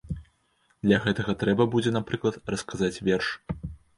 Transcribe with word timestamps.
Для 0.87 0.97
гэтага 1.03 1.35
трэба 1.43 1.67
будзе, 1.75 1.93
напрыклад, 1.99 2.41
расказаць 2.53 2.93
верш. 3.11 3.27